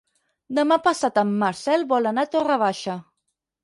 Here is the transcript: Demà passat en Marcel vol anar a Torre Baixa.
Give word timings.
Demà 0.59 0.77
passat 0.87 1.21
en 1.23 1.35
Marcel 1.45 1.87
vol 1.95 2.15
anar 2.15 2.27
a 2.29 2.35
Torre 2.37 2.63
Baixa. 2.67 3.01